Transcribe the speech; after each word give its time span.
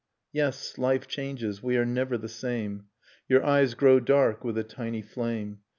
Yes, 0.33 0.79
life 0.79 1.05
changes, 1.07 1.61
we 1.61 1.77
are 1.77 1.85
never 1.85 2.17
the 2.17 2.27
same... 2.27 2.85
Your 3.29 3.45
eyes 3.45 3.75
grow 3.75 3.99
dark 3.99 4.43
with 4.43 4.57
a 4.57 4.63
tiny 4.63 5.03
flame. 5.03 5.59